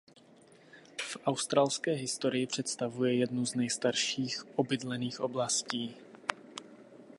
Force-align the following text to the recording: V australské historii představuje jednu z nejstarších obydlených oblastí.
V 1.01 1.17
australské 1.25 1.91
historii 1.91 2.47
představuje 2.47 3.15
jednu 3.15 3.45
z 3.45 3.55
nejstarších 3.55 4.43
obydlených 4.57 5.19
oblastí. 5.19 5.95